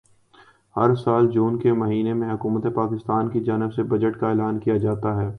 ہر 0.75 0.93
سال 0.95 1.27
جون 1.31 1.59
کے 1.59 1.73
مہینے 1.73 2.13
میں 2.13 2.31
حکومت 2.33 2.63
پاکستان 2.75 3.29
کی 3.29 3.39
جانب 3.43 3.73
سے 3.73 3.83
بجٹ 3.83 4.19
کا 4.19 4.29
اعلان 4.29 4.59
کیا 4.59 4.77
جاتا 4.77 5.15
ہے 5.21 5.29